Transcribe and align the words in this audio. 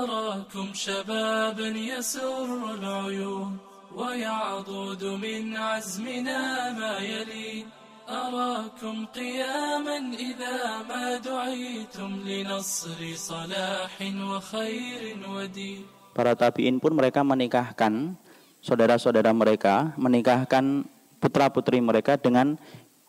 أراكم 0.00 0.72
شبابا 0.72 1.68
يسر 1.68 2.48
العيون 2.74 3.56
ويعضد 3.92 5.02
من 5.04 5.56
عزمنا 5.56 6.40
ما 6.72 6.94
يلي 6.98 7.68
أراكم 8.08 8.96
قياما 9.12 9.98
إذا 10.16 10.58
ما 10.88 11.20
دعيتم 11.20 12.10
لنصر 12.24 13.00
صلاح 13.14 13.94
وخير 14.00 15.02
ودين 15.28 15.82
Para 16.16 16.32
tabiin 16.32 16.80
pun 16.80 16.96
mereka 16.96 17.20
menikahkan 17.20 18.16
saudara-saudara 18.64 19.36
mereka, 19.36 19.92
menikahkan 20.00 20.88
putra-putri 21.20 21.76
mereka 21.84 22.16
dengan 22.16 22.56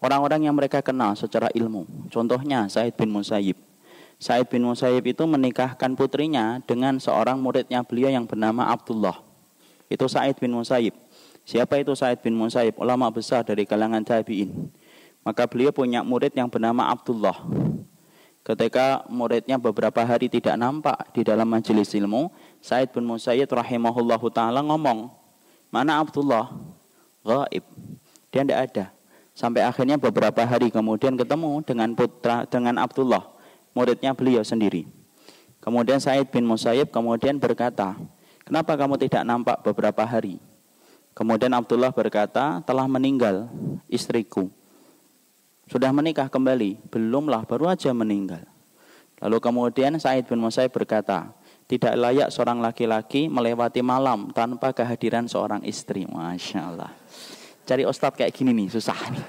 orang-orang 0.04 0.52
yang 0.52 0.56
mereka 0.60 0.84
kenal 0.84 1.16
secara 1.16 1.48
ilmu. 1.56 1.88
Contohnya 2.12 2.68
Said 2.68 3.00
bin 3.00 3.16
Musayyib. 3.16 3.56
Said 4.19 4.49
bin 4.51 4.67
Musayyib 4.67 5.05
itu 5.17 5.25
menikahkan 5.25 5.93
putrinya 5.95 6.61
dengan 6.65 6.99
seorang 6.99 7.39
muridnya 7.41 7.85
beliau 7.87 8.11
yang 8.11 8.29
bernama 8.29 8.69
Abdullah. 8.73 9.21
Itu 9.89 10.09
Said 10.09 10.41
bin 10.41 10.57
Musayyib. 10.57 10.97
Siapa 11.43 11.81
itu 11.81 11.93
Said 11.93 12.23
bin 12.23 12.39
Musayyib? 12.39 12.79
Ulama 12.79 13.11
besar 13.11 13.43
dari 13.43 13.67
kalangan 13.67 14.03
tabi'in. 14.07 14.71
Maka 15.23 15.47
beliau 15.47 15.71
punya 15.71 16.03
murid 16.03 16.35
yang 16.35 16.51
bernama 16.51 16.91
Abdullah. 16.91 17.39
Ketika 18.43 19.07
muridnya 19.07 19.55
beberapa 19.55 20.03
hari 20.03 20.27
tidak 20.27 20.59
nampak 20.59 21.15
di 21.15 21.23
dalam 21.23 21.47
majelis 21.47 21.95
ilmu, 21.95 22.31
Said 22.59 22.91
bin 22.91 23.07
Musayyib 23.07 23.47
rahimahullahu 23.47 24.27
taala 24.35 24.67
ngomong, 24.67 25.15
"Mana 25.71 26.03
Abdullah?" 26.03 26.51
Gaib. 27.23 27.63
Dia 28.35 28.43
tidak 28.43 28.61
ada. 28.67 28.85
Sampai 29.33 29.63
akhirnya 29.65 29.97
beberapa 29.97 30.43
hari 30.45 30.69
kemudian 30.69 31.17
ketemu 31.17 31.63
dengan 31.65 31.95
putra 31.97 32.45
dengan 32.51 32.83
Abdullah, 32.83 33.23
muridnya 33.73 34.13
beliau 34.17 34.45
sendiri. 34.45 34.89
Kemudian 35.63 36.01
Said 36.01 36.29
bin 36.33 36.49
Musayyib 36.49 36.91
kemudian 36.91 37.39
berkata, 37.39 37.95
"Kenapa 38.43 38.75
kamu 38.75 38.99
tidak 39.01 39.23
nampak 39.23 39.61
beberapa 39.63 40.03
hari?" 40.03 40.41
Kemudian 41.13 41.53
Abdullah 41.53 41.93
berkata, 41.93 42.65
"Telah 42.65 42.89
meninggal 42.89 43.53
istriku." 43.87 44.49
Sudah 45.69 45.93
menikah 45.95 46.27
kembali? 46.29 46.91
Belumlah, 46.91 47.47
baru 47.47 47.71
aja 47.71 47.95
meninggal. 47.95 48.45
Lalu 49.23 49.39
kemudian 49.39 49.95
Said 50.03 50.27
bin 50.27 50.43
Musayyib 50.43 50.75
berkata, 50.75 51.31
tidak 51.73 51.97
layak 51.97 52.29
seorang 52.29 52.61
laki-laki 52.61 53.33
melewati 53.33 53.81
malam 53.81 54.29
tanpa 54.37 54.77
kehadiran 54.77 55.25
seorang 55.25 55.65
istri. 55.65 56.05
Masya 56.05 56.61
Allah. 56.69 56.93
Cari 57.65 57.89
ustadz 57.89 58.21
kayak 58.21 58.35
gini 58.37 58.53
nih, 58.53 58.69
susah 58.69 58.99
nih. 59.09 59.25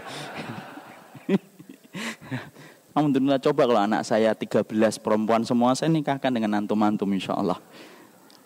Alhamdulillah 2.93 3.41
coba 3.41 3.65
kalau 3.65 3.81
anak 3.81 4.05
saya 4.05 4.37
13 4.37 4.69
perempuan 5.01 5.41
semua 5.41 5.73
saya 5.73 5.89
nikahkan 5.89 6.29
dengan 6.29 6.61
antum-antum 6.61 7.09
insya 7.09 7.33
Allah. 7.33 7.57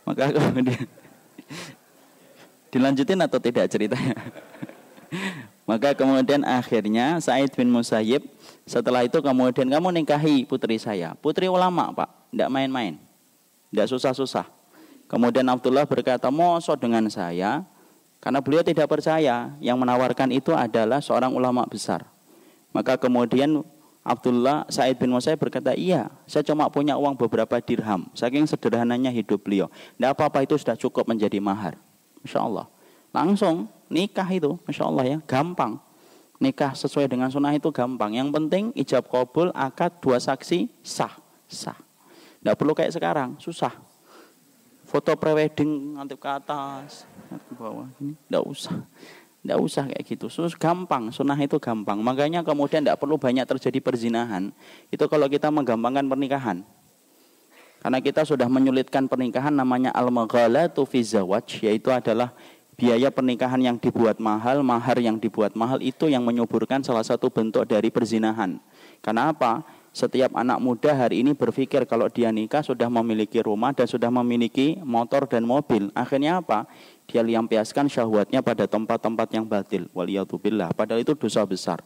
Maka 0.07 0.31
kemudian 0.35 0.87
dilanjutin 2.71 3.19
atau 3.19 3.39
tidak 3.43 3.67
ceritanya? 3.67 4.15
Maka 5.69 5.91
kemudian 5.91 6.47
akhirnya 6.47 7.19
Said 7.19 7.51
bin 7.59 7.67
Musayyib 7.67 8.23
setelah 8.63 9.03
itu 9.03 9.19
kemudian 9.19 9.67
kamu 9.67 9.99
nikahi 9.99 10.47
putri 10.47 10.79
saya. 10.79 11.11
Putri 11.19 11.51
ulama 11.51 11.91
pak, 11.91 12.07
tidak 12.31 12.47
main-main. 12.47 12.95
Tidak 13.71 13.87
susah-susah. 13.91 14.47
Kemudian 15.11 15.47
Abdullah 15.47 15.83
berkata, 15.87 16.31
mosok 16.31 16.79
dengan 16.83 17.07
saya. 17.11 17.63
Karena 18.19 18.39
beliau 18.39 18.63
tidak 18.63 18.87
percaya. 18.87 19.55
Yang 19.59 19.77
menawarkan 19.79 20.31
itu 20.35 20.51
adalah 20.55 21.03
seorang 21.03 21.31
ulama 21.35 21.67
besar. 21.67 22.07
Maka 22.75 22.99
kemudian 22.99 23.63
Abdullah 24.07 24.63
Said 24.71 24.95
bin 24.95 25.11
Musayyib 25.11 25.35
berkata, 25.35 25.75
iya, 25.75 26.07
saya 26.23 26.39
cuma 26.39 26.71
punya 26.71 26.95
uang 26.95 27.19
beberapa 27.19 27.59
dirham. 27.59 28.07
Saking 28.15 28.47
sederhananya 28.47 29.11
hidup 29.11 29.43
beliau. 29.43 29.67
Tidak 29.67 30.15
apa-apa 30.15 30.47
itu 30.47 30.55
sudah 30.55 30.79
cukup 30.79 31.03
menjadi 31.11 31.43
mahar. 31.43 31.75
Masya 32.23 32.39
Allah. 32.39 32.71
Langsung 33.11 33.67
nikah 33.91 34.27
itu, 34.31 34.55
masya 34.63 34.87
Allah 34.87 35.03
ya, 35.03 35.17
gampang. 35.27 35.75
Nikah 36.39 36.71
sesuai 36.71 37.11
dengan 37.11 37.27
sunnah 37.27 37.51
itu 37.51 37.67
gampang. 37.67 38.15
Yang 38.15 38.29
penting 38.31 38.63
ijab 38.79 39.11
kabul, 39.11 39.51
akad, 39.51 39.99
dua 39.99 40.23
saksi, 40.23 40.71
sah, 40.79 41.11
sah. 41.43 41.75
Tidak 42.39 42.55
perlu 42.55 42.71
kayak 42.71 42.95
sekarang, 42.95 43.35
susah. 43.43 43.75
Foto 44.87 45.19
prewedding 45.19 45.99
nanti 45.99 46.15
ke 46.15 46.29
atas, 46.31 47.03
ke 47.27 47.53
bawah, 47.59 47.91
tidak 47.99 48.43
usah. 48.47 48.79
Tidak 49.47 49.63
usah 49.63 49.87
kayak 49.87 50.03
gitu. 50.03 50.27
Sus 50.27 50.59
gampang, 50.59 51.07
sunnah 51.07 51.39
itu 51.39 51.55
gampang. 51.55 52.03
Makanya 52.03 52.43
kemudian 52.43 52.83
tidak 52.83 52.99
perlu 52.99 53.15
banyak 53.15 53.47
terjadi 53.47 53.79
perzinahan. 53.79 54.51
Itu 54.91 55.07
kalau 55.07 55.31
kita 55.31 55.47
menggampangkan 55.47 56.03
pernikahan. 56.03 56.67
Karena 57.79 58.03
kita 58.03 58.27
sudah 58.27 58.51
menyulitkan 58.51 59.07
pernikahan 59.07 59.55
namanya 59.55 59.95
al-maghalatu 59.95 60.83
fi 60.83 60.99
zawaj, 60.99 61.63
yaitu 61.63 61.87
adalah 61.95 62.35
biaya 62.75 63.07
pernikahan 63.07 63.63
yang 63.63 63.79
dibuat 63.79 64.19
mahal, 64.19 64.67
mahar 64.67 64.99
yang 64.99 65.15
dibuat 65.15 65.55
mahal 65.55 65.79
itu 65.79 66.11
yang 66.11 66.27
menyuburkan 66.27 66.83
salah 66.83 67.07
satu 67.07 67.31
bentuk 67.31 67.63
dari 67.71 67.87
perzinahan. 67.87 68.59
Karena 68.99 69.31
apa? 69.31 69.63
Setiap 69.97 70.29
anak 70.37 70.61
muda 70.61 70.93
hari 70.93 71.25
ini 71.25 71.33
berpikir 71.33 71.89
kalau 71.89 72.05
dia 72.05 72.29
nikah 72.29 72.61
sudah 72.61 72.85
memiliki 72.85 73.41
rumah 73.41 73.73
dan 73.73 73.89
sudah 73.89 74.13
memiliki 74.13 74.77
motor 74.85 75.25
dan 75.25 75.41
mobil. 75.41 75.89
Akhirnya 75.97 76.37
apa? 76.37 76.69
Dia 77.09 77.25
liampiaskan 77.25 77.89
syahwatnya 77.89 78.45
pada 78.45 78.69
tempat-tempat 78.69 79.25
yang 79.33 79.49
batil. 79.49 79.89
Waliyatubillah. 79.97 80.77
Padahal 80.77 81.01
itu 81.01 81.17
dosa 81.17 81.41
besar. 81.49 81.81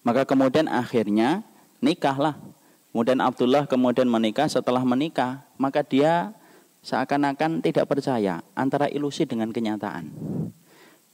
Maka 0.00 0.24
kemudian 0.24 0.64
akhirnya 0.64 1.44
nikahlah. 1.84 2.40
Kemudian 2.88 3.20
Abdullah 3.20 3.68
kemudian 3.68 4.08
menikah. 4.08 4.48
Setelah 4.48 4.80
menikah, 4.80 5.44
maka 5.60 5.84
dia 5.84 6.32
seakan-akan 6.80 7.60
tidak 7.60 7.84
percaya 7.84 8.40
antara 8.56 8.88
ilusi 8.88 9.28
dengan 9.28 9.52
kenyataan. 9.52 10.35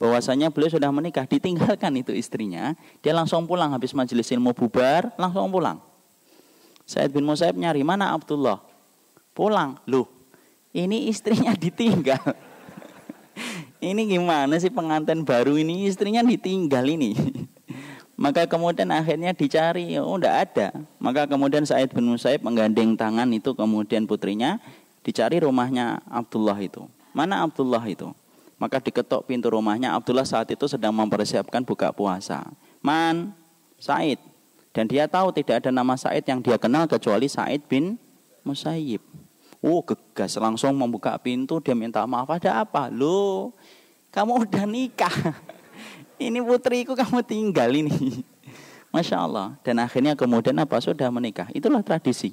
Bahwasanya 0.03 0.51
beliau 0.51 0.67
sudah 0.67 0.91
menikah, 0.91 1.23
ditinggalkan 1.23 1.95
itu 1.95 2.11
istrinya, 2.11 2.75
dia 2.99 3.15
langsung 3.15 3.47
pulang 3.47 3.71
habis 3.71 3.95
majelis 3.95 4.27
ilmu 4.35 4.51
bubar, 4.51 5.15
langsung 5.15 5.47
pulang. 5.47 5.79
Said 6.83 7.15
bin 7.15 7.23
Musaib 7.23 7.55
nyari 7.55 7.87
mana 7.87 8.11
Abdullah? 8.11 8.59
Pulang, 9.31 9.79
loh. 9.87 10.11
Ini 10.75 11.07
istrinya 11.07 11.55
ditinggal. 11.63 12.19
ini 13.79 14.03
gimana 14.11 14.59
sih 14.59 14.67
pengantin 14.67 15.23
baru 15.23 15.55
ini 15.55 15.87
istrinya 15.87 16.19
ditinggal 16.19 16.83
ini. 16.83 17.15
Maka 18.23 18.43
kemudian 18.43 18.91
akhirnya 18.91 19.31
dicari, 19.31 19.95
oh 20.03 20.19
enggak 20.19 20.51
ada. 20.51 20.67
Maka 20.99 21.31
kemudian 21.31 21.63
Said 21.63 21.95
bin 21.95 22.11
Musaib 22.11 22.43
menggandeng 22.43 22.99
tangan 22.99 23.31
itu 23.31 23.55
kemudian 23.55 24.03
putrinya 24.03 24.59
Dicari 25.03 25.43
rumahnya 25.43 25.99
Abdullah 26.07 26.55
itu. 26.63 26.87
Mana 27.11 27.43
Abdullah 27.43 27.83
itu? 27.83 28.15
Maka 28.63 28.79
diketok 28.79 29.27
pintu 29.27 29.51
rumahnya. 29.51 29.91
Abdullah 29.91 30.23
saat 30.23 30.47
itu 30.47 30.71
sedang 30.71 30.95
mempersiapkan 30.95 31.67
buka 31.67 31.91
puasa. 31.91 32.47
Man, 32.79 33.35
Said. 33.75 34.23
Dan 34.71 34.87
dia 34.87 35.03
tahu 35.03 35.35
tidak 35.35 35.59
ada 35.59 35.69
nama 35.75 35.99
Said 35.99 36.23
yang 36.23 36.39
dia 36.39 36.55
kenal 36.55 36.87
kecuali 36.87 37.27
Said 37.27 37.67
bin 37.67 37.99
Musayyib. 38.47 39.03
Oh, 39.59 39.83
gegas 39.83 40.39
langsung 40.39 40.79
membuka 40.79 41.11
pintu. 41.19 41.59
Dia 41.59 41.75
minta 41.75 42.07
maaf. 42.07 42.31
Ada 42.31 42.63
apa? 42.63 42.87
Lo, 42.87 43.51
kamu 44.15 44.47
udah 44.47 44.63
nikah. 44.63 45.11
ini 46.23 46.39
putriku 46.39 46.95
kamu 46.95 47.19
tinggal 47.19 47.67
ini. 47.67 48.23
Masya 48.95 49.27
Allah. 49.27 49.59
Dan 49.59 49.83
akhirnya 49.83 50.15
kemudian 50.15 50.55
apa? 50.55 50.79
Sudah 50.79 51.11
menikah. 51.11 51.51
Itulah 51.51 51.83
tradisi. 51.83 52.31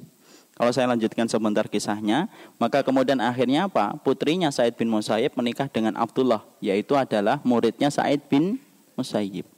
Kalau 0.60 0.76
saya 0.76 0.93
lanjutkan 0.93 1.25
sebentar 1.25 1.65
kisahnya, 1.72 2.28
maka 2.60 2.84
kemudian 2.84 3.16
akhirnya 3.25 3.65
apa? 3.65 3.97
Putrinya 4.04 4.53
Said 4.53 4.76
bin 4.76 4.93
Musayyib 4.93 5.32
menikah 5.32 5.72
dengan 5.72 5.97
Abdullah, 5.97 6.44
yaitu 6.60 7.00
adalah 7.00 7.41
muridnya 7.48 7.88
Said 7.88 8.28
bin 8.28 8.60
Musayyib. 8.93 9.48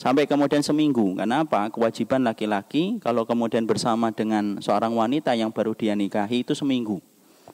Sampai 0.00 0.24
kemudian 0.24 0.64
seminggu, 0.64 1.20
karena 1.20 1.44
apa? 1.44 1.68
Kewajiban 1.68 2.24
laki-laki 2.24 2.96
kalau 3.04 3.28
kemudian 3.28 3.68
bersama 3.68 4.08
dengan 4.08 4.56
seorang 4.64 4.96
wanita 4.96 5.36
yang 5.36 5.52
baru 5.52 5.76
dia 5.76 5.92
nikahi 5.92 6.48
itu 6.48 6.56
seminggu. 6.56 7.04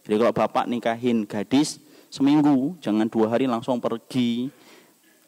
Jadi 0.07 0.15
kalau 0.15 0.31
bapak 0.31 0.71
nikahin 0.71 1.27
gadis 1.27 1.83
seminggu, 2.15 2.79
jangan 2.79 3.11
dua 3.11 3.27
hari 3.27 3.51
langsung 3.51 3.83
pergi, 3.83 4.55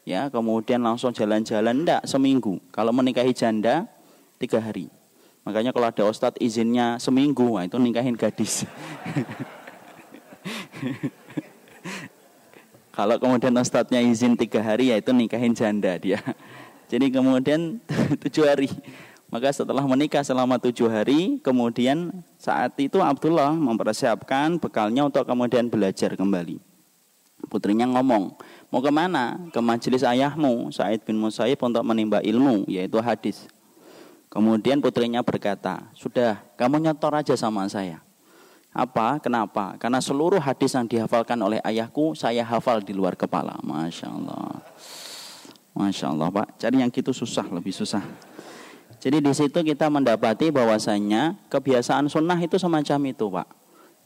ya 0.07 0.31
kemudian 0.31 0.79
langsung 0.79 1.11
jalan-jalan, 1.11 1.83
enggak 1.83 2.07
seminggu. 2.07 2.63
Kalau 2.71 2.95
menikahi 2.95 3.35
janda 3.35 3.91
tiga 4.39 4.63
hari. 4.63 5.00
Makanya 5.41 5.73
kalau 5.73 5.89
ada 5.89 6.05
ustadz 6.05 6.37
izinnya 6.37 7.01
seminggu, 7.01 7.57
nah 7.57 7.65
itu 7.65 7.81
nikahin 7.81 8.13
gadis. 8.13 8.61
kalau 12.97 13.17
kemudian 13.17 13.57
ustadznya 13.57 14.05
izin 14.05 14.37
tiga 14.37 14.61
hari, 14.61 14.93
ya 14.93 15.01
itu 15.01 15.09
nikahin 15.09 15.57
janda 15.57 15.97
dia. 15.97 16.21
Jadi 16.91 17.09
kemudian 17.09 17.81
tujuh 18.21 18.45
hari. 18.45 18.69
Maka 19.31 19.47
setelah 19.55 19.87
menikah 19.87 20.27
selama 20.27 20.59
tujuh 20.59 20.91
hari, 20.91 21.39
kemudian 21.39 22.11
saat 22.35 22.75
itu 22.75 22.99
Abdullah 22.99 23.55
mempersiapkan 23.55 24.59
bekalnya 24.59 25.07
untuk 25.07 25.23
kemudian 25.23 25.71
belajar 25.71 26.19
kembali. 26.19 26.59
Putrinya 27.47 27.87
ngomong, 27.87 28.35
mau 28.69 28.83
ke 28.83 28.91
mana? 28.91 29.39
Ke 29.55 29.63
majelis 29.63 30.03
ayahmu, 30.03 30.69
Said 30.75 31.07
bin 31.07 31.17
Musayyib 31.17 31.63
untuk 31.63 31.81
menimba 31.81 32.19
ilmu, 32.21 32.67
yaitu 32.67 32.99
hadis. 32.99 33.47
Kemudian 34.31 34.79
putrinya 34.79 35.19
berkata, 35.19 35.91
sudah 35.91 36.39
kamu 36.55 36.79
nyetor 36.79 37.11
aja 37.11 37.35
sama 37.35 37.67
saya. 37.67 37.99
Apa? 38.71 39.19
Kenapa? 39.19 39.75
Karena 39.75 39.99
seluruh 39.99 40.39
hadis 40.39 40.71
yang 40.71 40.87
dihafalkan 40.87 41.35
oleh 41.43 41.59
ayahku 41.59 42.15
saya 42.15 42.39
hafal 42.47 42.79
di 42.79 42.95
luar 42.95 43.19
kepala. 43.19 43.59
Masya 43.59 44.07
Allah. 44.07 44.63
Masya 45.75 46.15
Allah 46.15 46.31
Pak. 46.31 46.47
Cari 46.63 46.79
yang 46.79 46.87
gitu 46.87 47.11
susah, 47.11 47.43
lebih 47.51 47.75
susah. 47.75 47.99
Jadi 49.03 49.19
di 49.19 49.33
situ 49.35 49.59
kita 49.67 49.91
mendapati 49.91 50.47
bahwasanya 50.47 51.35
kebiasaan 51.51 52.07
sunnah 52.07 52.39
itu 52.39 52.55
semacam 52.55 53.11
itu 53.11 53.27
Pak. 53.27 53.47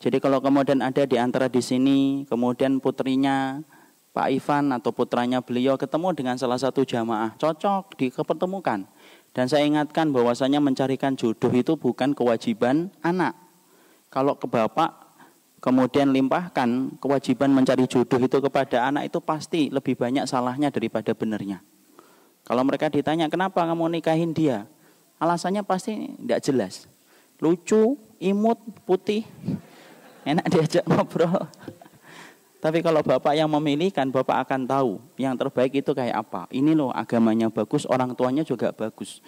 Jadi 0.01 0.17
kalau 0.17 0.41
kemudian 0.41 0.81
ada 0.81 1.05
di 1.05 1.21
antara 1.21 1.45
di 1.45 1.61
sini, 1.61 2.25
kemudian 2.25 2.81
putrinya 2.81 3.61
Pak 4.15 4.31
Ivan 4.31 4.71
atau 4.73 4.89
putranya 4.95 5.43
beliau 5.43 5.75
ketemu 5.75 6.15
dengan 6.15 6.35
salah 6.39 6.55
satu 6.55 6.81
jamaah, 6.81 7.35
cocok 7.35 7.99
dikepertemukan. 7.99 8.87
Dan 9.35 9.51
saya 9.51 9.67
ingatkan 9.67 10.15
bahwasanya 10.15 10.63
mencarikan 10.63 11.19
jodoh 11.19 11.51
itu 11.51 11.75
bukan 11.75 12.15
kewajiban 12.15 12.87
anak, 13.03 13.35
kalau 14.07 14.39
ke 14.39 14.47
bapak 14.47 14.95
kemudian 15.59 16.07
limpahkan 16.15 16.95
kewajiban 17.03 17.51
mencari 17.51 17.83
jodoh 17.83 18.15
itu 18.15 18.39
kepada 18.39 18.87
anak 18.87 19.11
itu 19.11 19.19
pasti 19.19 19.67
lebih 19.67 19.99
banyak 19.99 20.23
salahnya 20.23 20.71
daripada 20.71 21.11
benernya. 21.11 21.59
Kalau 22.47 22.63
mereka 22.63 22.87
ditanya 22.87 23.27
kenapa 23.27 23.65
kamu 23.67 23.99
nikahin 23.99 24.31
dia, 24.31 24.69
alasannya 25.19 25.67
pasti 25.67 26.15
tidak 26.15 26.39
jelas. 26.39 26.73
Lucu, 27.43 27.99
imut, 28.23 28.55
putih, 28.87 29.27
enak 30.31 30.47
diajak 30.47 30.87
ngobrol. 30.87 31.51
Tapi 32.65 32.81
kalau 32.81 33.05
bapak 33.05 33.37
yang 33.37 33.45
memilihkan, 33.45 34.09
bapak 34.09 34.49
akan 34.49 34.65
tahu 34.65 34.97
yang 35.21 35.37
terbaik 35.37 35.85
itu 35.85 35.93
kayak 35.93 36.25
apa. 36.25 36.49
Ini 36.49 36.73
loh 36.73 36.89
agamanya 36.89 37.53
bagus, 37.53 37.85
orang 37.85 38.17
tuanya 38.17 38.41
juga 38.41 38.73
bagus. 38.73 39.21